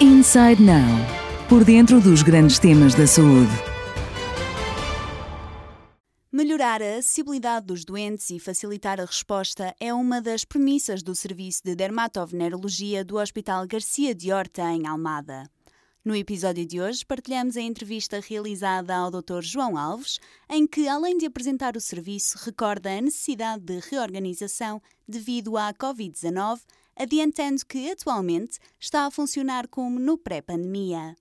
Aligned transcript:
Inside 0.00 0.62
Now. 0.62 0.86
Por 1.48 1.64
dentro 1.64 2.00
dos 2.00 2.22
grandes 2.22 2.60
temas 2.60 2.94
da 2.94 3.04
saúde. 3.04 3.50
Melhorar 6.30 6.80
a 6.80 6.98
acessibilidade 6.98 7.66
dos 7.66 7.84
doentes 7.84 8.30
e 8.30 8.38
facilitar 8.38 9.00
a 9.00 9.04
resposta 9.04 9.74
é 9.80 9.92
uma 9.92 10.22
das 10.22 10.44
premissas 10.44 11.02
do 11.02 11.16
Serviço 11.16 11.62
de 11.64 11.74
Dermatovenerologia 11.74 13.04
do 13.04 13.16
Hospital 13.16 13.66
Garcia 13.66 14.14
de 14.14 14.30
Horta, 14.30 14.62
em 14.70 14.86
Almada. 14.86 15.50
No 16.04 16.14
episódio 16.14 16.64
de 16.64 16.80
hoje, 16.80 17.04
partilhamos 17.04 17.56
a 17.56 17.60
entrevista 17.60 18.20
realizada 18.20 18.94
ao 18.94 19.10
Dr. 19.10 19.42
João 19.42 19.76
Alves, 19.76 20.20
em 20.48 20.64
que, 20.64 20.86
além 20.86 21.18
de 21.18 21.26
apresentar 21.26 21.76
o 21.76 21.80
serviço, 21.80 22.38
recorda 22.44 22.88
a 22.88 23.00
necessidade 23.00 23.64
de 23.64 23.80
reorganização 23.80 24.80
devido 25.08 25.56
à 25.56 25.74
Covid-19, 25.74 26.60
adiantando 26.98 27.64
que 27.66 27.90
atualmente 27.90 28.58
está 28.78 29.06
a 29.06 29.10
funcionar 29.10 29.68
como 29.68 30.00
no 30.00 30.18
pré-pandemia. 30.18 31.16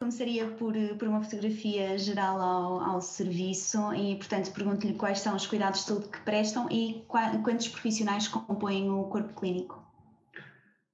Começaria 0.00 0.46
por, 0.46 0.72
por 0.98 1.08
uma 1.08 1.22
fotografia 1.22 1.98
geral 1.98 2.40
ao, 2.40 2.80
ao 2.80 3.00
serviço 3.02 3.92
e, 3.92 4.16
portanto, 4.16 4.50
pergunto-lhe 4.54 4.94
quais 4.94 5.20
são 5.20 5.36
os 5.36 5.46
cuidados 5.46 5.80
de 5.80 5.86
saúde 5.86 6.08
que 6.08 6.20
prestam 6.20 6.68
e 6.70 7.04
quantos 7.06 7.68
profissionais 7.68 8.26
compõem 8.26 8.88
o 8.88 9.04
corpo 9.04 9.38
clínico. 9.38 9.78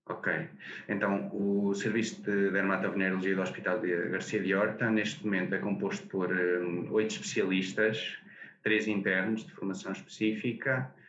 Ok, 0.08 0.48
então 0.88 1.28
o 1.32 1.74
Serviço 1.74 2.22
de 2.22 2.50
Dermatovenerologia 2.50 3.34
do 3.34 3.42
Hospital 3.42 3.80
de 3.80 4.08
Garcia 4.08 4.40
de 4.40 4.54
Horta, 4.54 4.88
neste 4.88 5.24
momento, 5.24 5.54
é 5.54 5.58
composto 5.58 6.06
por 6.06 6.32
um, 6.32 6.92
oito 6.92 7.10
especialistas, 7.12 8.16
três 8.62 8.86
internos 8.86 9.44
de 9.44 9.52
formação 9.52 9.90
específica, 9.90 10.92
uh, 10.92 11.05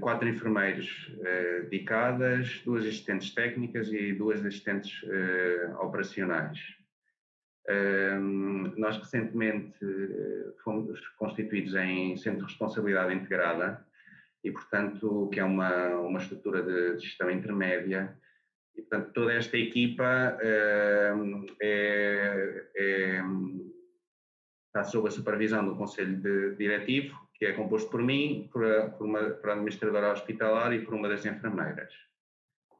quatro 0.00 0.28
enfermeiros 0.28 1.08
uh, 1.18 1.62
dedicadas, 1.70 2.60
duas 2.64 2.84
assistentes 2.84 3.32
técnicas 3.34 3.90
e 3.92 4.12
duas 4.12 4.44
assistentes 4.44 5.02
uh, 5.02 5.76
operacionais. 5.80 6.58
Nós 8.76 8.96
recentemente 8.96 9.76
fomos 10.62 11.00
constituídos 11.18 11.74
em 11.74 12.16
Centro 12.16 12.40
de 12.40 12.52
Responsabilidade 12.52 13.12
Integrada, 13.12 13.84
e, 14.46 14.50
portanto, 14.52 15.28
que 15.32 15.40
é 15.40 15.44
uma, 15.44 15.88
uma 15.96 16.20
estrutura 16.20 16.62
de, 16.62 17.00
gestão 17.00 17.28
intermédia. 17.28 18.16
E, 18.76 18.82
portanto, 18.82 19.12
toda 19.12 19.32
esta 19.32 19.56
equipa 19.56 20.38
é, 20.40 21.12
é, 22.76 23.22
está 24.68 24.84
sob 24.84 25.08
a 25.08 25.10
supervisão 25.10 25.66
do 25.66 25.76
Conselho 25.76 26.16
de, 26.20 26.54
Diretivo, 26.54 27.25
que 27.38 27.46
é 27.46 27.52
composto 27.52 27.90
por 27.90 28.02
mim, 28.02 28.48
por, 28.52 28.64
a, 28.64 28.90
por, 28.90 29.06
uma, 29.06 29.20
por 29.30 29.50
a 29.50 29.52
administradora 29.54 30.12
hospitalar 30.12 30.72
e 30.72 30.84
por 30.84 30.94
uma 30.94 31.08
das 31.08 31.24
enfermeiras. 31.24 31.92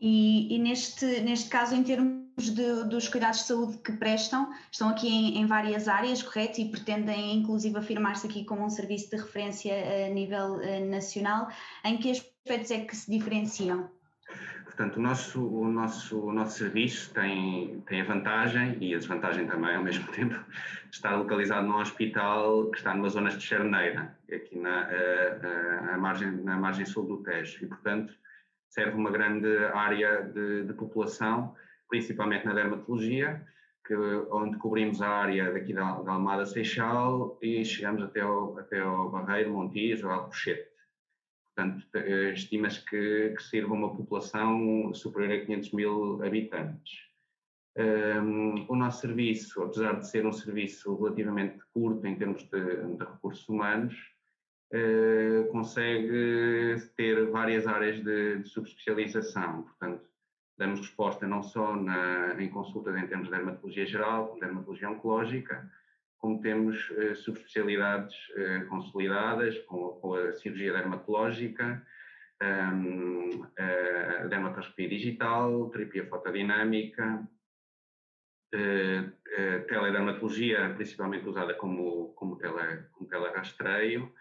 E, 0.00 0.54
e, 0.54 0.58
neste, 0.58 1.20
neste 1.20 1.48
caso, 1.48 1.74
em 1.74 1.82
termos 1.82 2.26
de, 2.36 2.84
dos 2.84 3.08
cuidados 3.08 3.40
de 3.40 3.46
saúde 3.46 3.78
que 3.78 3.92
prestam, 3.92 4.52
estão 4.70 4.90
aqui 4.90 5.08
em, 5.08 5.38
em 5.38 5.46
várias 5.46 5.88
áreas, 5.88 6.22
correto? 6.22 6.60
E 6.60 6.70
pretendem, 6.70 7.36
inclusive, 7.36 7.78
afirmar-se 7.78 8.26
aqui 8.26 8.44
como 8.44 8.64
um 8.64 8.70
serviço 8.70 9.10
de 9.10 9.16
referência 9.16 9.72
a 10.06 10.10
nível 10.10 10.56
uh, 10.56 10.90
nacional. 10.90 11.48
Em 11.84 11.96
que 11.96 12.10
aspectos 12.10 12.70
é 12.70 12.80
que 12.80 12.94
se 12.94 13.10
diferenciam? 13.10 13.90
Portanto, 14.66 14.96
o 14.96 15.00
nosso, 15.00 15.46
o 15.46 15.68
nosso, 15.68 16.20
o 16.20 16.32
nosso 16.32 16.58
serviço 16.58 17.14
tem, 17.14 17.80
tem 17.86 18.00
a 18.02 18.04
vantagem 18.04 18.76
e 18.80 18.94
a 18.94 18.98
desvantagem 18.98 19.46
também 19.46 19.74
ao 19.74 19.82
mesmo 19.82 20.06
tempo, 20.12 20.38
está 20.90 21.14
localizado 21.14 21.66
num 21.66 21.76
hospital 21.76 22.70
que 22.70 22.78
está 22.78 22.92
numa 22.92 23.08
zona 23.08 23.30
de 23.30 23.42
Charneira, 23.42 24.14
aqui 24.30 24.58
na, 24.58 24.90
eh, 24.90 25.80
a 25.92 25.96
margem, 25.96 26.30
na 26.42 26.56
margem 26.56 26.84
sul 26.84 27.06
do 27.06 27.22
Tejo. 27.22 27.64
E, 27.64 27.66
portanto, 27.68 28.12
serve 28.68 28.96
uma 28.96 29.10
grande 29.10 29.56
área 29.72 30.22
de, 30.22 30.64
de 30.64 30.72
população, 30.74 31.54
principalmente 31.88 32.44
na 32.44 32.52
dermatologia, 32.52 33.46
que, 33.86 33.94
onde 34.30 34.58
cobrimos 34.58 35.00
a 35.00 35.08
área 35.08 35.52
daqui 35.52 35.72
da, 35.72 36.02
da 36.02 36.12
Almada 36.12 36.44
Seixal 36.44 37.38
e 37.40 37.64
chegamos 37.64 38.02
até 38.02 38.20
ao, 38.20 38.58
até 38.58 38.80
ao 38.80 39.08
Barreiro, 39.10 39.52
Montijo 39.52 40.10
Alcochete. 40.10 40.75
Portanto, 41.56 41.86
eh, 41.94 42.32
estima-se 42.34 42.84
que, 42.84 43.30
que 43.34 43.42
sirva 43.42 43.72
uma 43.72 43.96
população 43.96 44.92
superior 44.92 45.40
a 45.40 45.46
500 45.46 45.72
mil 45.72 46.22
habitantes. 46.22 47.06
Um, 47.78 48.66
o 48.68 48.76
nosso 48.76 49.00
serviço, 49.00 49.62
apesar 49.62 49.98
de 49.98 50.06
ser 50.06 50.26
um 50.26 50.32
serviço 50.32 50.94
relativamente 50.96 51.58
curto 51.72 52.06
em 52.06 52.14
termos 52.14 52.42
de, 52.44 52.96
de 52.96 53.04
recursos 53.04 53.48
humanos, 53.48 53.94
uh, 54.72 55.46
consegue 55.50 56.76
ter 56.94 57.26
várias 57.30 57.66
áreas 57.66 58.02
de, 58.02 58.38
de 58.38 58.48
subespecialização. 58.48 59.62
Portanto, 59.62 60.06
damos 60.58 60.80
resposta 60.80 61.26
não 61.26 61.42
só 61.42 61.74
na, 61.74 62.34
em 62.42 62.50
consultas 62.50 62.96
em 62.96 63.06
termos 63.06 63.28
de 63.28 63.34
dermatologia 63.34 63.86
geral, 63.86 64.36
dermatologia 64.38 64.90
oncológica, 64.90 65.70
como 66.26 66.40
temos 66.40 66.90
uh, 66.90 67.14
subespecialidades 67.14 68.12
uh, 68.30 68.66
consolidadas, 68.68 69.56
com, 69.60 69.90
com, 70.00 70.14
a 70.14 70.32
cirurgia 70.32 70.72
dermatológica, 70.72 71.86
um, 72.42 73.46
a 73.56 74.26
dermatoscopia 74.26 74.88
digital, 74.88 75.70
terapia 75.70 76.04
fotodinâmica, 76.06 77.28
uh, 78.52 79.66
teledermatologia, 79.68 80.74
principalmente 80.74 81.28
usada 81.28 81.54
como, 81.54 82.08
como, 82.14 82.36
tele, 82.36 82.86
como 82.90 83.08
telerastreio, 83.08 84.12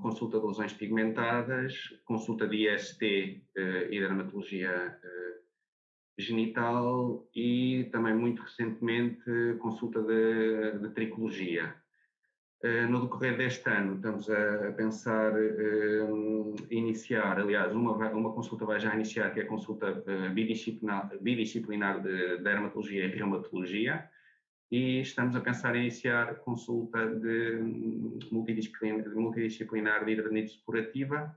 consulta 0.00 0.38
de 0.38 0.46
lesões 0.46 0.72
pigmentadas, 0.72 1.72
consulta 2.04 2.46
de 2.46 2.68
IST 2.68 3.02
eh, 3.02 3.88
e 3.90 4.00
dermatologia 4.00 4.98
genital 6.18 7.28
e 7.34 7.88
também 7.92 8.14
muito 8.14 8.42
recentemente 8.42 9.22
consulta 9.60 10.02
de, 10.02 10.78
de 10.80 10.88
tricologia. 10.90 11.74
Uh, 12.64 12.90
no 12.90 13.02
decorrer 13.02 13.36
deste 13.36 13.70
ano 13.70 13.94
estamos 13.94 14.28
a, 14.28 14.72
pensar 14.72 15.32
iniciar, 16.70 17.38
aliás, 17.38 17.72
uma, 17.72 17.92
uma 18.10 18.32
consulta 18.32 18.64
vai 18.64 18.80
já 18.80 18.92
iniciar, 18.94 19.32
que 19.32 19.40
é 19.40 19.42
a 19.44 19.46
consulta 19.46 20.02
bidisciplinar, 20.34 21.08
bidisciplinar 21.20 22.02
de 22.02 22.38
dermatologia 22.38 23.04
e 23.04 23.08
reumatologia, 23.08 24.10
e 24.70 25.00
estamos 25.00 25.34
a 25.34 25.40
pensar 25.40 25.74
em 25.76 25.82
iniciar 25.82 26.36
consulta 26.40 27.06
de 27.06 27.58
multidisciplinar, 28.30 29.08
multidisciplinar 29.14 30.04
de 30.04 30.12
hidranite 30.12 30.50
supurativa, 30.50 31.34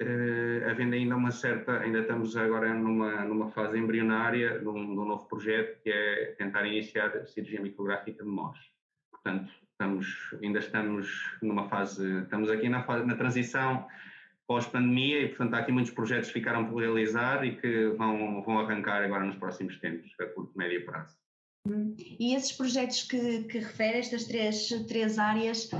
uh, 0.00 0.70
havendo 0.70 0.94
ainda 0.94 1.16
uma 1.16 1.30
certa, 1.30 1.80
ainda 1.80 2.00
estamos 2.00 2.36
agora 2.36 2.72
numa, 2.74 3.24
numa 3.24 3.50
fase 3.50 3.78
embrionária 3.78 4.58
de 4.58 4.68
um, 4.68 4.94
de 4.94 5.00
um 5.00 5.04
novo 5.04 5.26
projeto 5.26 5.80
que 5.82 5.90
é 5.90 6.34
tentar 6.38 6.66
iniciar 6.66 7.26
cirurgia 7.26 7.60
micrográfica 7.60 8.22
de 8.22 8.28
MOS. 8.28 8.58
Portanto, 9.10 9.52
estamos, 9.72 10.06
ainda 10.42 10.58
estamos 10.58 11.36
numa 11.42 11.68
fase, 11.68 12.22
estamos 12.22 12.50
aqui 12.50 12.68
na 12.68 12.82
fase, 12.82 13.06
na 13.06 13.16
transição 13.16 13.86
pós-pandemia 14.46 15.20
e, 15.22 15.28
portanto, 15.28 15.54
há 15.54 15.58
aqui 15.58 15.70
muitos 15.70 15.92
projetos 15.92 16.28
que 16.28 16.38
ficaram 16.38 16.64
por 16.64 16.80
realizar 16.80 17.44
e 17.44 17.56
que 17.56 17.88
vão, 17.88 18.42
vão 18.42 18.58
arrancar 18.58 19.04
agora 19.04 19.24
nos 19.24 19.36
próximos 19.36 19.78
tempos, 19.78 20.10
a 20.18 20.24
curto 20.24 20.56
médio 20.56 20.86
prazo. 20.86 21.14
E 22.18 22.34
esses 22.34 22.52
projetos 22.52 23.02
que, 23.02 23.44
que 23.44 23.58
refere, 23.58 23.98
estas 23.98 24.24
três, 24.24 24.68
três 24.88 25.18
áreas, 25.18 25.70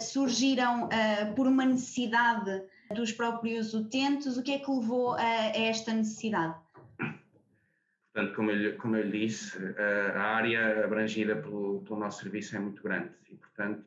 surgiram 0.00 0.86
uh, 0.86 1.34
por 1.36 1.46
uma 1.46 1.64
necessidade 1.64 2.62
dos 2.94 3.12
próprios 3.12 3.74
utentes? 3.74 4.36
O 4.36 4.42
que 4.42 4.52
é 4.52 4.58
que 4.58 4.70
levou 4.70 5.12
a, 5.12 5.20
a 5.20 5.58
esta 5.58 5.92
necessidade? 5.92 6.54
Portanto, 8.12 8.34
como 8.34 8.50
eu, 8.50 8.76
como 8.78 8.96
eu 8.96 9.04
lhe 9.04 9.26
disse, 9.26 9.56
a 10.14 10.22
área 10.22 10.84
abrangida 10.84 11.36
pelo, 11.36 11.82
pelo 11.82 12.00
nosso 12.00 12.22
serviço 12.22 12.56
é 12.56 12.58
muito 12.58 12.82
grande 12.82 13.10
e, 13.30 13.36
portanto, 13.36 13.84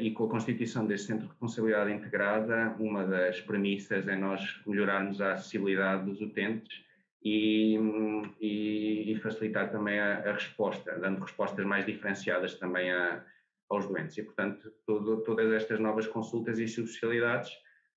e 0.00 0.10
com 0.10 0.24
a 0.24 0.28
constituição 0.28 0.86
deste 0.86 1.06
Centro 1.06 1.24
de 1.24 1.28
Responsabilidade 1.28 1.92
Integrada, 1.92 2.74
uma 2.78 3.06
das 3.06 3.40
premissas 3.40 4.06
é 4.08 4.16
nós 4.16 4.60
melhorarmos 4.66 5.20
a 5.20 5.32
acessibilidade 5.32 6.04
dos 6.04 6.20
utentes 6.20 6.82
e, 7.22 7.78
e, 8.40 9.12
e 9.12 9.20
facilitar 9.20 9.70
também 9.70 9.98
a, 9.98 10.18
a, 10.18 10.32
resposta, 10.32 10.98
dando 10.98 11.20
respostas 11.20 11.64
mais 11.64 11.86
diferenciadas 11.86 12.54
também 12.54 12.92
a, 12.92 13.24
aos 13.68 13.86
doentes. 13.86 14.16
E, 14.18 14.22
portanto, 14.22 14.72
todo, 14.86 15.22
todas 15.22 15.52
estas 15.52 15.78
novas 15.78 16.06
consultas 16.06 16.58
e 16.58 16.66
subespecialidades 16.66 17.50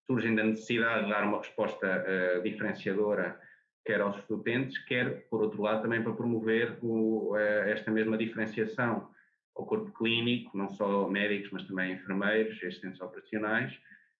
surgem 0.05 0.35
da 0.35 0.43
necessidade 0.43 1.05
de 1.05 1.11
dar 1.11 1.23
uma 1.23 1.37
resposta 1.37 1.87
uh, 1.87 2.41
diferenciadora, 2.41 3.39
quer 3.85 4.01
aos 4.01 4.17
utentes, 4.29 4.77
quer, 4.85 5.27
por 5.29 5.41
outro 5.41 5.61
lado, 5.61 5.83
também 5.83 6.03
para 6.03 6.13
promover 6.13 6.77
o, 6.81 7.31
uh, 7.31 7.37
esta 7.37 7.89
mesma 7.91 8.17
diferenciação 8.17 9.09
ao 9.55 9.65
corpo 9.65 9.91
clínico, 9.91 10.57
não 10.57 10.69
só 10.69 11.07
médicos, 11.07 11.51
mas 11.51 11.63
também 11.63 11.93
enfermeiros, 11.93 12.57
assistentes 12.57 13.01
operacionais, 13.01 13.77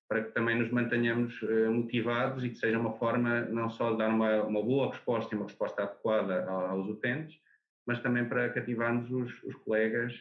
para 0.08 0.24
que 0.24 0.32
também 0.32 0.58
nos 0.58 0.70
mantenhamos 0.72 1.42
uh, 1.42 1.72
motivados 1.72 2.44
e 2.44 2.50
que 2.50 2.58
seja 2.58 2.80
uma 2.80 2.94
forma 2.94 3.42
não 3.42 3.70
só 3.70 3.92
de 3.92 3.98
dar 3.98 4.10
uma, 4.10 4.44
uma 4.44 4.62
boa 4.62 4.90
resposta 4.90 5.34
e 5.34 5.38
uma 5.38 5.48
resposta 5.48 5.84
adequada 5.84 6.50
aos 6.50 6.88
utentes, 6.88 7.38
mas 7.86 8.00
também 8.00 8.26
para 8.26 8.50
cativarmos 8.50 9.10
os, 9.12 9.44
os 9.44 9.56
colegas 9.56 10.14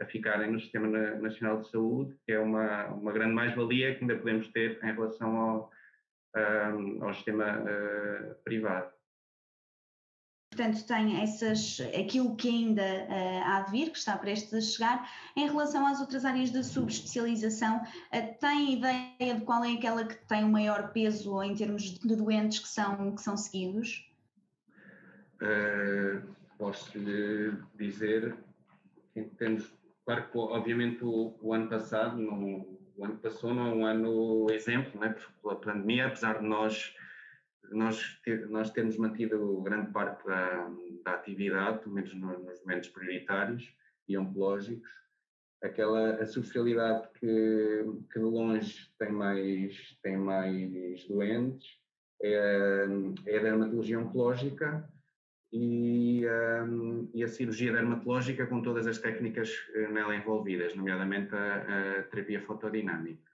a 0.00 0.06
ficarem 0.06 0.50
no 0.50 0.58
Sistema 0.58 0.86
Nacional 1.18 1.60
de 1.60 1.70
Saúde, 1.70 2.16
que 2.24 2.32
é 2.32 2.40
uma, 2.40 2.86
uma 2.86 3.12
grande 3.12 3.34
mais-valia 3.34 3.94
que 3.94 4.02
ainda 4.02 4.16
podemos 4.16 4.48
ter 4.48 4.82
em 4.82 4.92
relação 4.92 5.36
ao, 5.36 5.70
um, 6.36 7.04
ao 7.04 7.14
sistema 7.14 7.58
uh, 7.58 8.34
privado. 8.42 8.90
portanto, 10.50 10.86
tem 10.86 11.22
essas, 11.22 11.80
aquilo 11.98 12.34
que 12.34 12.48
ainda 12.48 12.82
uh, 12.82 13.42
há 13.44 13.60
de 13.60 13.72
vir, 13.72 13.90
que 13.90 13.98
está 13.98 14.16
prestes 14.16 14.54
a 14.54 14.60
chegar. 14.60 15.10
Em 15.36 15.46
relação 15.46 15.86
às 15.86 16.00
outras 16.00 16.24
áreas 16.24 16.50
de 16.50 16.64
subespecialização, 16.64 17.82
uh, 17.82 18.38
tem 18.40 18.74
ideia 18.74 19.34
de 19.34 19.42
qual 19.42 19.62
é 19.64 19.74
aquela 19.74 20.04
que 20.04 20.16
tem 20.26 20.44
o 20.44 20.48
maior 20.48 20.92
peso 20.92 21.42
em 21.42 21.54
termos 21.54 21.82
de 21.82 22.16
doentes 22.16 22.58
que 22.58 22.68
são, 22.68 23.14
que 23.14 23.20
são 23.20 23.36
seguidos? 23.36 24.06
Posso 26.58 26.98
lhe 26.98 27.54
dizer 27.74 28.36
que 29.14 29.22
temos, 29.38 29.72
claro 30.10 30.28
que 30.28 30.38
obviamente 30.38 31.04
o, 31.04 31.36
o 31.40 31.54
ano 31.54 31.68
passado, 31.68 32.16
no, 32.16 32.80
o 32.96 33.04
ano 33.04 33.16
passou 33.18 33.54
não 33.54 33.66
é 33.66 33.74
um 33.74 33.86
ano 33.86 34.50
exemplo, 34.50 35.00
né, 35.00 35.14
pela 35.40 35.54
pandemia, 35.54 36.06
apesar 36.08 36.38
de 36.38 36.46
nós 36.46 36.94
nós, 37.70 38.20
ter, 38.24 38.48
nós 38.48 38.70
temos 38.70 38.96
mantido 38.96 39.60
grande 39.60 39.92
parte 39.92 40.26
da, 40.26 40.68
da 41.04 41.12
atividade, 41.12 41.78
pelo 41.78 41.94
menos 41.94 42.12
nos, 42.14 42.44
nos 42.44 42.60
momentos 42.62 42.88
prioritários 42.88 43.72
e 44.08 44.18
oncológicos. 44.18 44.90
Aquela 45.62 46.16
a 46.16 46.26
socialidade 46.26 47.08
que, 47.20 47.84
que 48.12 48.18
de 48.18 48.24
longe 48.24 48.90
tem 48.98 49.12
mais, 49.12 49.96
tem 50.02 50.16
mais 50.16 51.06
doentes 51.06 51.78
é, 52.20 52.86
é 53.26 53.38
a 53.38 53.42
dermatologia 53.42 54.00
oncológica 54.00 54.90
e, 55.52 56.24
um, 56.62 57.08
e, 57.12 57.24
a 57.24 57.28
cirurgia 57.28 57.72
dermatológica 57.72 58.46
com 58.46 58.62
todas 58.62 58.86
as 58.86 58.98
técnicas 58.98 59.50
eh, 59.74 59.88
nela 59.88 60.14
envolvidas, 60.14 60.74
nomeadamente 60.76 61.34
a, 61.34 61.98
a 61.98 62.02
terapia 62.04 62.40
fotodinâmica. 62.42 63.30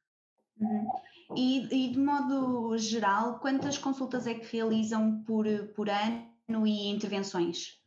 Uhum. 0.58 0.88
E, 1.36 1.88
e, 1.88 1.92
de 1.92 1.98
modo 1.98 2.78
geral, 2.78 3.38
quantas 3.38 3.76
consultas 3.76 4.26
é 4.26 4.34
que 4.34 4.56
realizam 4.56 5.22
por, 5.24 5.46
por 5.74 5.88
ano 5.90 6.66
e 6.66 6.88
intervenções? 6.88 7.78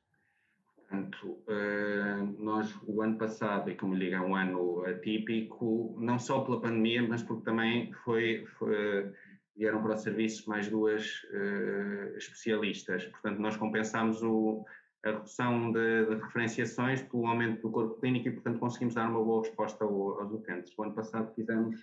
Portanto, 0.76 1.38
eh, 1.48 2.28
nós 2.38 2.76
o 2.88 3.02
ano 3.02 3.18
passado, 3.18 3.70
e 3.70 3.76
como 3.76 3.96
lhe 3.96 4.06
digo, 4.06 4.16
é 4.16 4.22
um 4.22 4.36
ano 4.36 4.86
atípico, 4.86 5.96
não 6.00 6.20
só 6.20 6.42
pela 6.42 6.62
pandemia, 6.62 7.08
mas 7.08 7.24
porque 7.24 7.46
também 7.46 7.92
foi, 8.04 8.46
foi 8.58 9.12
vieram 9.60 9.82
para 9.84 9.94
o 9.94 9.98
serviço 9.98 10.50
mais 10.50 10.70
duas 10.70 11.22
uh, 11.26 12.18
especialistas. 12.18 13.06
Portanto, 13.08 13.40
nós 13.40 13.58
compensámos 13.58 14.24
o, 14.24 14.66
a 15.04 15.12
redução 15.12 15.74
de, 15.74 16.06
de, 16.06 16.16
referenciações 16.16 17.02
pelo 17.02 17.28
aumento 17.28 17.62
do 17.62 17.70
corpo 17.70 18.00
clínico 18.00 18.30
e, 18.30 18.32
portanto, 18.32 18.58
conseguimos 18.58 18.96
dar 18.96 19.10
uma 19.10 19.22
boa 19.22 19.44
resposta 19.44 19.84
ao, 19.84 20.22
aos 20.22 20.32
utentes. 20.32 20.74
O 20.78 20.84
ano 20.84 20.96
passado 20.96 21.34
fizemos 21.36 21.82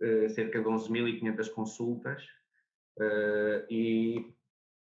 uh, 0.00 0.30
cerca 0.30 0.60
de 0.60 0.64
11.500 0.64 1.50
consultas 1.50 2.22
uh, 2.98 3.66
e 3.68 4.32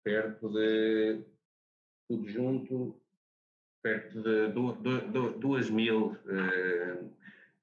perto 0.05 0.51
de, 0.51 1.25
tudo 2.07 2.29
junto, 2.29 3.01
perto 3.83 4.23
de 4.23 5.39
2 5.39 5.71
mil 5.71 6.15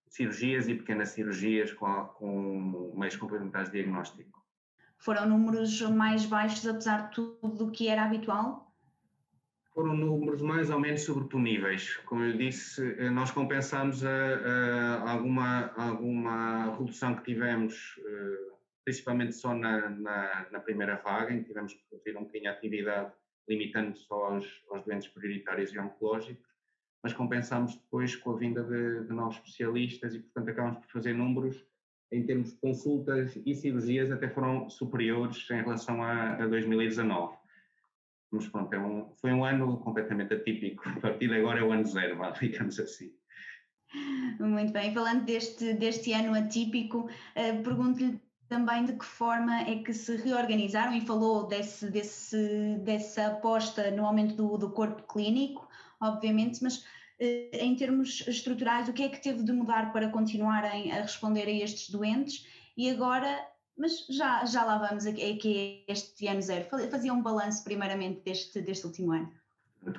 cirurgias 0.07 0.67
e 0.67 0.73
pequenas 0.73 1.09
cirurgias 1.09 1.71
com, 1.73 2.05
com 2.15 2.93
meios 2.97 3.15
complementares 3.15 3.69
de 3.69 3.77
diagnóstico. 3.77 4.36
Foram 4.97 5.29
números 5.29 5.79
mais 5.81 6.25
baixos, 6.25 6.67
apesar 6.67 7.09
de 7.09 7.15
tudo 7.15 7.67
o 7.67 7.71
que 7.71 7.87
era 7.87 8.03
habitual? 8.03 8.67
Foram 9.73 9.95
números 9.95 10.41
mais 10.41 10.71
ou 10.71 10.79
menos 10.79 11.01
sobreponíveis. 11.01 11.97
Como 11.97 12.23
eu 12.23 12.35
disse, 12.35 12.95
eh, 12.99 13.11
nós 13.11 13.29
compensamos 13.29 14.03
a, 14.03 14.09
a 14.09 15.11
alguma, 15.11 15.71
alguma 15.77 16.75
redução 16.75 17.15
que 17.15 17.23
tivemos, 17.23 17.95
eh, 17.99 18.53
principalmente 18.83 19.33
só 19.33 19.53
na, 19.53 19.87
na, 19.89 20.47
na, 20.51 20.59
primeira 20.59 20.95
vaga, 20.95 21.31
em 21.31 21.41
que 21.43 21.49
tivemos 21.49 21.73
que 21.73 21.83
reduzir 21.91 22.17
um 22.17 22.23
bocadinho 22.23 22.49
a 22.49 22.53
atividade, 22.53 23.13
limitando 23.47 23.95
só 23.95 24.33
aos, 24.33 24.63
aos 24.71 24.83
doentes 24.83 25.09
prioritários 25.09 25.71
e 25.71 25.77
oncológicos, 25.77 26.49
mas 27.03 27.13
compensamos 27.13 27.75
depois 27.75 28.15
com 28.15 28.31
a 28.31 28.37
vinda 28.37 28.63
de, 28.63 29.03
de 29.05 29.13
novos 29.13 29.35
especialistas 29.35 30.15
e, 30.15 30.19
portanto, 30.19 30.49
acabamos 30.49 30.79
por 30.79 30.91
fazer 30.91 31.13
números 31.13 31.63
em 32.11 32.25
termos 32.25 32.51
de 32.51 32.59
consultas 32.59 33.37
e 33.45 33.53
cirurgias, 33.55 34.11
até 34.11 34.29
foram 34.29 34.69
superiores 34.69 35.49
em 35.49 35.61
relação 35.61 36.01
a, 36.01 36.33
a 36.33 36.47
2019. 36.47 37.35
Mas 38.31 38.47
pronto, 38.47 38.73
é 38.73 38.79
um, 38.79 39.09
foi 39.15 39.31
um 39.31 39.45
ano 39.45 39.77
completamente 39.79 40.33
atípico. 40.33 40.87
A 40.87 40.99
partir 40.99 41.27
de 41.27 41.35
agora 41.35 41.59
é 41.59 41.63
o 41.63 41.71
ano 41.71 41.85
zero, 41.85 42.17
digamos 42.39 42.79
assim. 42.79 43.11
Muito 44.39 44.73
bem, 44.73 44.93
falando 44.93 45.23
deste, 45.23 45.73
deste 45.73 46.11
ano 46.11 46.33
atípico, 46.33 47.09
uh, 47.09 47.63
pergunto-lhe 47.63 48.19
também 48.47 48.85
de 48.85 48.93
que 48.93 49.05
forma 49.05 49.61
é 49.61 49.83
que 49.83 49.93
se 49.93 50.15
reorganizaram 50.17 50.93
e 50.93 51.01
falou 51.01 51.47
desse, 51.47 51.89
desse, 51.91 52.77
dessa 52.83 53.27
aposta 53.27 53.91
no 53.91 54.05
aumento 54.05 54.35
do, 54.35 54.57
do 54.57 54.71
corpo 54.71 55.03
clínico, 55.03 55.67
obviamente, 55.99 56.61
mas 56.63 56.85
eh, 56.85 56.87
em 57.19 57.75
termos 57.75 58.23
estruturais, 58.27 58.87
o 58.87 58.93
que 58.93 59.03
é 59.03 59.09
que 59.09 59.21
teve 59.21 59.43
de 59.43 59.51
mudar 59.51 59.91
para 59.91 60.09
continuarem 60.09 60.91
a 60.91 61.01
responder 61.01 61.47
a 61.47 61.51
estes 61.51 61.89
doentes 61.89 62.45
e 62.77 62.89
agora, 62.89 63.35
mas 63.75 64.05
já, 64.07 64.45
já 64.45 64.63
lá 64.63 64.77
vamos 64.77 65.07
aqui 65.07 65.83
este 65.87 66.27
ano 66.27 66.41
zero, 66.41 66.65
fazia 66.91 67.11
um 67.11 67.21
balanço 67.21 67.63
primeiramente 67.63 68.21
deste, 68.23 68.61
deste 68.61 68.85
último 68.85 69.11
ano. 69.11 69.31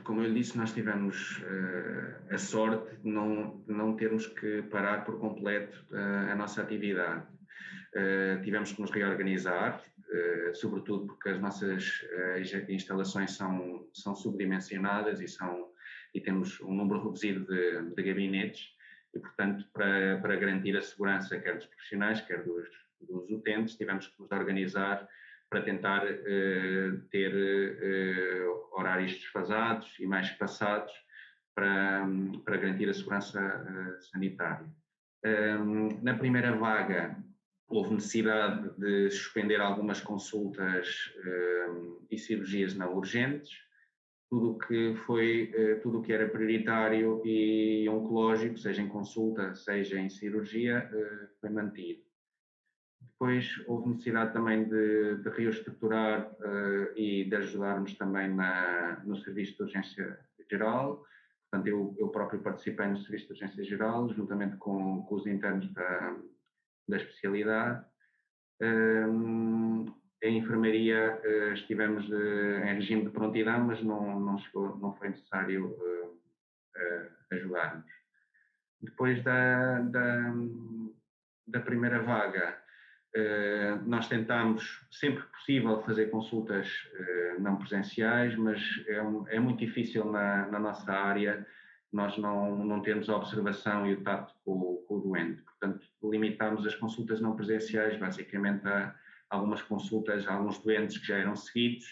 Como 0.04 0.22
eu 0.22 0.32
disse, 0.32 0.56
nós 0.56 0.72
tivemos 0.72 1.38
uh, 1.38 2.34
a 2.34 2.38
sorte 2.38 2.96
de 2.96 3.08
não, 3.08 3.62
de 3.66 3.72
não 3.72 3.96
termos 3.96 4.26
que 4.26 4.62
parar 4.62 5.04
por 5.04 5.18
completo 5.18 5.86
uh, 5.90 6.30
a 6.30 6.34
nossa 6.34 6.62
atividade. 6.62 7.26
Uh, 7.94 8.42
tivemos 8.42 8.72
que 8.72 8.80
nos 8.80 8.90
reorganizar, 8.90 9.82
sobretudo 10.54 11.06
porque 11.06 11.28
as 11.28 11.38
nossas 11.38 12.02
instalações 12.68 13.32
são, 13.32 13.86
são 13.92 14.16
subdimensionadas 14.16 15.20
e 15.20 15.28
são 15.28 15.67
e 16.14 16.20
temos 16.20 16.60
um 16.60 16.74
número 16.74 17.02
reduzido 17.02 17.44
de, 17.46 17.94
de 17.94 18.02
gabinetes 18.02 18.70
e, 19.14 19.18
portanto, 19.18 19.64
para, 19.72 20.18
para 20.20 20.36
garantir 20.36 20.76
a 20.76 20.82
segurança 20.82 21.38
quer 21.38 21.56
dos 21.56 21.66
profissionais, 21.66 22.20
quer 22.20 22.42
dos, 22.44 22.68
dos 23.00 23.30
utentes, 23.30 23.76
tivemos 23.76 24.06
que 24.06 24.20
nos 24.20 24.30
organizar 24.30 25.08
para 25.48 25.62
tentar 25.62 26.04
uh, 26.04 26.98
ter 27.10 27.32
uh, 27.34 28.68
horários 28.72 29.12
desfasados 29.14 29.96
e 29.98 30.06
mais 30.06 30.26
espaçados 30.26 30.92
para, 31.54 32.06
para 32.44 32.56
garantir 32.56 32.88
a 32.88 32.94
segurança 32.94 33.40
uh, 33.40 34.02
sanitária. 34.02 34.66
Um, 35.24 36.00
na 36.02 36.14
primeira 36.14 36.54
vaga, 36.54 37.16
houve 37.66 37.94
necessidade 37.94 38.70
de 38.78 39.10
suspender 39.10 39.60
algumas 39.60 40.00
consultas 40.00 41.12
e 42.10 42.16
cirurgias 42.16 42.74
não 42.74 42.94
urgentes, 42.94 43.50
tudo 44.30 44.52
o 44.52 44.58
que 44.58 44.94
foi, 45.06 45.50
eh, 45.54 45.74
tudo 45.76 45.98
o 45.98 46.02
que 46.02 46.12
era 46.12 46.28
prioritário 46.28 47.22
e 47.24 47.88
oncológico, 47.88 48.58
seja 48.58 48.82
em 48.82 48.88
consulta, 48.88 49.54
seja 49.54 49.98
em 49.98 50.10
cirurgia, 50.10 50.90
eh, 50.92 51.28
foi 51.40 51.50
mantido. 51.50 52.02
Depois 53.00 53.48
houve 53.66 53.88
necessidade 53.88 54.32
também 54.32 54.64
de, 54.68 55.16
de 55.16 55.28
reestruturar 55.30 56.30
uh, 56.34 56.96
e 56.96 57.24
de 57.24 57.34
ajudarmos 57.34 57.94
também 57.94 58.32
na, 58.32 59.02
no 59.04 59.16
serviço 59.16 59.56
de 59.56 59.62
urgência 59.62 60.20
geral. 60.48 61.04
Portanto, 61.50 61.66
eu, 61.66 61.96
eu 61.98 62.08
próprio 62.10 62.40
participei 62.40 62.86
no 62.86 62.98
serviço 62.98 63.26
de 63.26 63.32
urgência 63.32 63.64
geral, 63.64 64.08
juntamente 64.14 64.56
com, 64.56 65.02
com 65.02 65.14
os 65.16 65.26
internos 65.26 65.72
da, 65.72 66.16
da 66.88 66.96
especialidade. 66.96 67.84
Um, 68.60 69.86
em 70.22 70.38
enfermaria 70.38 71.20
uh, 71.24 71.52
estivemos 71.52 72.08
uh, 72.08 72.64
em 72.64 72.74
regime 72.74 73.04
de 73.04 73.10
prontidão, 73.10 73.60
mas 73.60 73.82
não, 73.82 74.18
não, 74.18 74.38
chegou, 74.38 74.76
não 74.78 74.92
foi 74.94 75.10
necessário 75.10 75.66
uh, 75.66 76.18
ajudar-nos. 77.32 77.90
Depois 78.80 79.22
da, 79.22 79.80
da, 79.80 80.34
da 81.46 81.60
primeira 81.60 82.00
vaga, 82.00 82.56
nós 83.86 84.06
tentámos, 84.06 84.86
sempre 84.92 85.24
possível, 85.24 85.82
fazer 85.82 86.10
consultas 86.10 86.68
não 87.40 87.56
presenciais, 87.56 88.36
mas 88.36 88.62
é, 88.86 89.02
um, 89.02 89.26
é 89.28 89.40
muito 89.40 89.58
difícil 89.58 90.04
na, 90.04 90.46
na, 90.46 90.60
nossa 90.60 90.92
área 90.92 91.44
nós 91.92 92.16
não, 92.18 92.64
não 92.64 92.80
termos 92.80 93.10
a 93.10 93.16
observação 93.16 93.84
e 93.84 93.94
o 93.94 94.04
tato 94.04 94.32
com, 94.44 94.76
com 94.86 94.98
o 94.98 95.00
doente. 95.00 95.42
Portanto, 95.42 95.84
limitámos 96.04 96.64
as 96.64 96.76
consultas 96.76 97.20
não 97.20 97.34
presenciais 97.34 97.98
basicamente 97.98 98.64
a 98.68 98.94
algumas 99.30 99.62
consultas 99.62 100.26
a 100.26 100.34
alguns 100.34 100.58
doentes 100.58 100.98
que 100.98 101.06
já 101.06 101.16
eram 101.16 101.36
seguidos, 101.36 101.86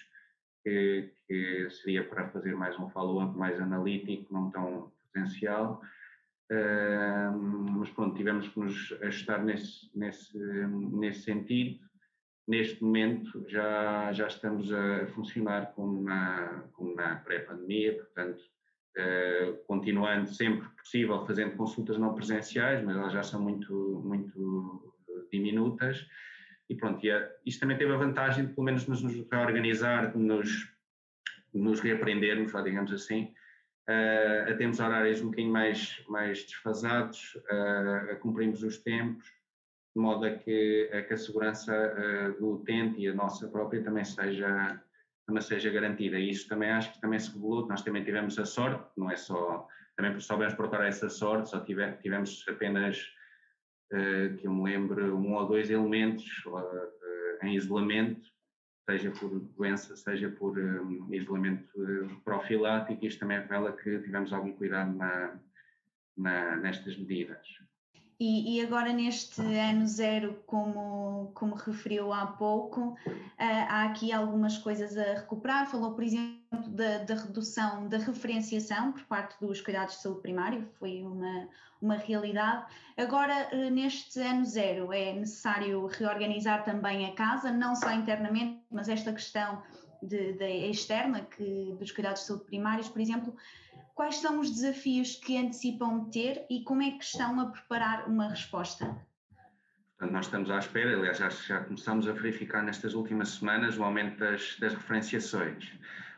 que, 0.63 1.13
que 1.27 1.71
seria 1.71 2.05
para 2.05 2.29
fazer 2.29 2.55
mais 2.55 2.79
um 2.79 2.89
follow-up 2.91 3.37
mais 3.37 3.61
analítico, 3.61 4.33
não 4.33 4.51
tão 4.51 4.93
presencial. 5.13 5.81
Mas 7.79 7.91
pronto, 7.91 8.17
tivemos 8.17 8.49
que 8.49 8.59
nos 8.59 8.93
ajustar 9.03 9.45
nesse, 9.45 9.91
nesse, 9.95 10.39
nesse 10.39 11.21
sentido. 11.23 11.79
Neste 12.49 12.83
momento 12.83 13.45
já, 13.49 14.13
já 14.13 14.29
estamos 14.29 14.73
a 14.73 15.07
funcionar 15.09 15.73
como 15.75 16.03
na, 16.03 16.65
como 16.75 16.95
na 16.95 17.17
pré-pandemia, 17.17 17.97
portanto, 17.97 18.41
uh, 18.97 19.57
continuando 19.67 20.33
sempre 20.33 20.69
que 20.69 20.77
possível 20.77 21.27
fazendo 21.27 21.57
consultas 21.57 21.99
não 21.99 22.15
presenciais, 22.15 22.85
mas 22.85 22.97
elas 22.97 23.13
já 23.13 23.25
são 23.25 23.43
muito, 23.43 24.01
muito 24.05 24.95
diminutas 25.33 26.07
e 26.69 26.75
pronto, 26.75 27.05
e, 27.05 27.11
isto 27.45 27.61
também 27.61 27.77
teve 27.77 27.93
a 27.93 27.97
vantagem 27.97 28.47
de 28.47 28.53
pelo 28.53 28.65
menos 28.65 28.87
nos 28.87 29.03
reorganizar, 29.31 30.17
nos, 30.17 30.73
nos 31.53 31.81
reaprendermos, 31.81 32.53
digamos 32.65 32.93
assim, 32.93 33.33
a 33.89 34.55
termos 34.55 34.81
horários 34.81 35.21
um 35.21 35.27
bocadinho 35.27 35.53
mais, 35.53 36.03
mais 36.09 36.43
desfasados, 36.45 37.39
a 38.11 38.17
cumprirmos 38.17 38.63
os 38.63 38.79
tempos, 38.79 39.27
de 39.95 40.03
modo 40.03 40.27
a 40.27 40.31
que 40.31 40.91
a, 40.93 41.03
que 41.03 41.15
a 41.15 41.17
segurança 41.17 42.35
do 42.39 42.55
utente 42.55 43.01
e 43.01 43.09
a 43.09 43.15
nossa 43.15 43.49
própria 43.49 43.83
também 43.83 44.05
seja, 44.05 44.83
também 45.25 45.43
seja 45.43 45.71
garantida. 45.71 46.19
E 46.19 46.31
isso 46.31 46.49
também 46.49 46.71
acho 46.71 46.93
que 46.93 47.01
também 47.01 47.19
se 47.19 47.33
revelou, 47.33 47.67
nós 47.69 47.83
também 47.83 48.03
tivemos 48.03 48.39
a 48.39 48.45
sorte, 48.45 48.85
não 48.97 49.11
é 49.11 49.17
só, 49.17 49.69
também 49.97 50.19
soubemos 50.21 50.55
procurar 50.55 50.87
essa 50.87 51.09
sorte, 51.09 51.51
só 51.51 51.61
tivemos 51.61 52.45
apenas, 52.49 53.09
que 53.89 54.47
eu 54.47 54.53
me 54.53 54.65
lembro, 54.65 55.17
um 55.17 55.35
ou 55.35 55.47
dois 55.47 55.71
elementos 55.71 56.25
em 57.43 57.55
isolamento, 57.55 58.29
seja 58.89 59.11
por 59.11 59.41
doença, 59.41 59.97
seja 59.97 60.31
por 60.31 60.57
um, 60.59 61.13
isolamento 61.13 61.69
uh, 61.77 62.21
profilático, 62.23 63.05
isto 63.05 63.21
também 63.21 63.39
revela 63.39 63.73
que 63.73 63.99
tivemos 63.99 64.33
algum 64.33 64.53
cuidado 64.53 64.97
na, 64.97 65.39
na, 66.17 66.57
nestas 66.57 66.97
medidas. 66.97 67.47
E, 68.19 68.57
e, 68.57 68.65
agora 68.65 68.95
neste 68.95 69.43
ano 69.43 69.87
zero, 69.87 70.43
como, 70.47 71.31
como 71.35 71.55
referiu 71.55 72.15
há 72.15 72.27
pouco, 72.27 72.81
uh, 72.81 72.97
há 73.39 73.85
aqui 73.85 74.11
algumas 74.11 74.57
coisas 74.57 74.97
a 74.97 75.21
recuperar. 75.21 75.67
Falou, 75.67 75.93
por 75.93 76.03
exemplo, 76.03 76.71
da, 76.71 76.99
da, 76.99 77.15
redução 77.15 77.87
da 77.89 77.99
referenciação 77.99 78.93
por 78.93 79.03
parte 79.03 79.39
dos 79.39 79.61
cuidados 79.61 79.97
de 79.97 80.01
saúde 80.01 80.23
primário, 80.23 80.67
foi 80.79 81.03
uma, 81.03 81.47
uma 81.83 81.97
realidade. 81.97 82.65
Agora, 82.97 83.51
uh, 83.53 83.71
neste 83.71 84.19
ano 84.21 84.47
zero, 84.47 84.95
é 84.95 85.13
necessário 85.13 85.85
reorganizar 85.87 86.65
também 86.65 87.05
a 87.05 87.15
casa, 87.15 87.53
não 87.53 87.77
só 87.77 87.93
internamente, 87.93 88.63
mas 88.71 88.89
esta 88.89 89.13
questão 89.13 89.63
de, 90.03 90.33
de 90.33 90.71
externa 90.71 91.21
que, 91.21 91.77
dos 91.79 91.93
cuidados 91.93 92.23
de 92.23 92.29
saúde 92.29 92.45
primários, 92.45 92.89
por 92.89 93.01
exemplo, 93.01 93.37
quais 93.97 94.19
são 94.19 94.39
os 94.39 94.51
desafios 94.51 95.17
que 95.17 95.37
antecipam 95.39 96.05
ter 96.11 96.47
e 96.51 96.63
como 96.63 96.83
é 96.83 96.91
que 96.93 97.03
estão 97.03 97.41
a 97.41 97.47
preparar 97.47 98.07
uma 98.09 98.29
resposta? 98.29 98.85
Portanto, 99.99 100.13
nós 100.13 100.27
estamos 100.27 100.51
à 100.51 100.59
espera, 100.59 100.95
aliás, 100.95 101.17
já, 101.17 101.31
já 101.31 101.65
começamos 101.65 102.07
a 102.07 102.13
verificar 102.13 102.63
nestas 102.63 102.93
últimas 102.93 103.31
semanas 103.31 103.79
o 103.79 103.83
aumento 103.83 104.19
das, 104.19 104.59
das 104.61 104.75
referenciações. 104.75 105.73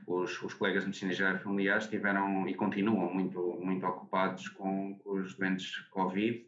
Os, 0.09 0.43
os, 0.43 0.55
colegas 0.55 0.83
de 0.83 0.89
medicina 0.89 1.13
geral 1.13 1.39
familiar 1.39 1.79
estiveram 1.79 2.49
e 2.49 2.55
continuam 2.55 3.15
muito, 3.15 3.41
muito 3.63 3.87
ocupados 3.87 4.49
com, 4.49 4.99
os 5.05 5.35
doentes 5.37 5.77
Covid 5.91 6.45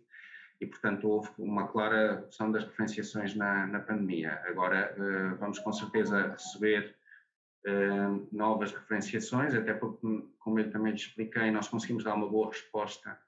e, 0.60 0.66
portanto, 0.66 1.08
houve 1.08 1.30
uma 1.38 1.68
clara 1.68 2.16
redução 2.16 2.50
das 2.50 2.64
referenciações 2.64 3.36
na, 3.36 3.68
na 3.68 3.78
pandemia. 3.78 4.40
Agora, 4.46 4.92
uh, 4.98 5.36
vamos 5.38 5.60
com 5.60 5.72
certeza 5.72 6.32
receber 6.32 6.96
uh, 7.66 8.28
novas 8.32 8.72
referenciações, 8.72 9.54
até 9.54 9.74
porque, 9.74 10.06
como 10.38 10.58
eu 10.58 10.70
também 10.70 10.92
lhe 10.92 10.98
expliquei, 10.98 11.50
nós 11.50 11.68
conseguimos 11.68 12.04
dar 12.04 12.14
uma 12.14 12.28
boa 12.28 12.48
resposta 12.48 13.18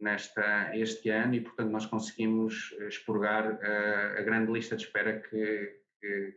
nesta, 0.00 0.76
este 0.76 1.10
ano 1.10 1.34
e, 1.34 1.40
portanto, 1.40 1.70
nós 1.70 1.86
conseguimos 1.86 2.74
expurgar 2.88 3.52
uh, 3.52 4.18
a 4.18 4.22
grande 4.22 4.52
lista 4.52 4.76
de 4.76 4.84
espera 4.84 5.20
que, 5.20 5.76
que, 6.00 6.34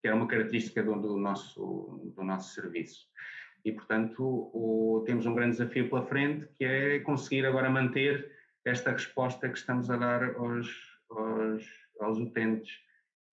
que 0.00 0.06
era 0.06 0.16
uma 0.16 0.28
característica 0.28 0.82
do, 0.82 0.94
do, 1.00 1.16
nosso, 1.16 2.12
do 2.14 2.22
nosso 2.22 2.54
serviço. 2.54 3.06
E, 3.64 3.72
portanto, 3.72 4.22
o, 4.22 5.02
temos 5.06 5.26
um 5.26 5.34
grande 5.34 5.56
desafio 5.56 5.88
pela 5.88 6.06
frente, 6.06 6.46
que 6.54 6.64
é 6.64 7.00
conseguir 7.00 7.44
agora 7.44 7.68
manter 7.68 8.30
esta 8.64 8.92
resposta 8.92 9.48
que 9.48 9.58
estamos 9.58 9.90
a 9.90 9.96
dar 9.96 10.36
aos, 10.36 10.68
aos, 11.10 11.64
aos 12.00 12.18
utentes 12.18 12.78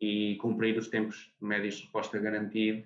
e 0.01 0.35
cumprir 0.41 0.77
os 0.77 0.87
tempos 0.87 1.33
médios 1.39 1.75
de 1.75 1.81
resposta 1.83 2.19
garantido 2.19 2.85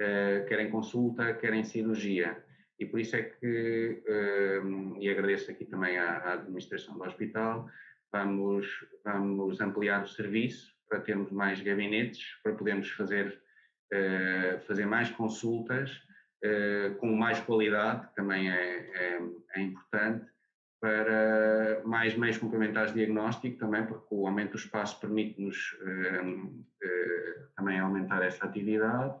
uh, 0.00 0.46
quer 0.46 0.60
em 0.60 0.70
consulta, 0.70 1.34
quer 1.34 1.52
em 1.54 1.64
cirurgia. 1.64 2.42
E 2.78 2.86
por 2.86 2.98
isso 3.00 3.16
é 3.16 3.22
que, 3.22 4.02
uh, 4.08 4.96
e 4.98 5.08
agradeço 5.08 5.50
aqui 5.50 5.64
também 5.64 5.98
à, 5.98 6.18
à, 6.18 6.32
administração 6.34 6.96
do 6.96 7.04
hospital, 7.04 7.68
vamos, 8.12 8.66
vamos 9.04 9.60
ampliar 9.60 10.02
o 10.02 10.08
serviço 10.08 10.72
para 10.88 11.00
termos 11.00 11.30
mais 11.30 11.60
gabinetes, 11.60 12.22
para 12.42 12.54
podermos 12.54 12.90
fazer, 12.90 13.40
uh, 13.92 14.60
fazer 14.66 14.86
mais 14.86 15.10
consultas 15.10 16.02
com 16.98 17.06
mais 17.16 17.40
qualidade, 17.40 18.06
que 18.06 18.16
também 18.16 18.50
é, 18.50 18.90
é, 18.94 19.20
é 19.54 19.60
importante, 19.62 20.26
para 20.78 21.80
mais 21.86 22.14
meios 22.14 22.36
complementares 22.36 22.92
de 22.92 22.98
diagnóstico 22.98 23.56
também, 23.56 23.86
porque 23.86 24.06
o 24.10 24.26
aumento 24.26 24.50
do 24.50 24.58
espaço 24.58 25.00
permite-nos 25.00 25.74
também 27.56 27.80
aumentar 27.80 28.22
essa 28.22 28.44
atividade 28.44 29.14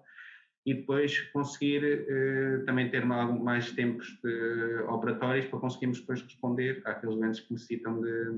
e 0.66 0.74
depois 0.74 1.20
conseguir 1.32 1.84
uh, 1.84 2.64
também 2.64 2.90
ter 2.90 3.04
mais 3.04 3.70
tempos 3.72 4.18
de, 4.22 4.82
operatórios 4.88 5.46
para 5.46 5.58
conseguirmos 5.58 6.00
depois 6.00 6.22
responder 6.22 6.82
àqueles 6.84 7.16
doentes 7.16 7.40
que 7.40 7.52
necessitam 7.52 8.00
de, 8.00 8.30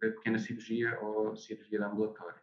de 0.00 0.10
pequena 0.10 0.38
cirurgia 0.38 0.98
ou 1.00 1.34
cirurgia 1.34 1.78
de 1.78 1.84
ambulatório. 1.84 2.36